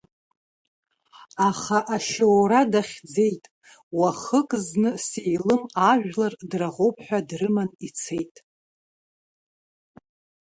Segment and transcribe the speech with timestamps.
[1.49, 3.43] Аха ашьоура дахьӡеит
[3.97, 8.35] уахык зны Селым ажәлар драӷоуп ҳәа дрыман ицеит.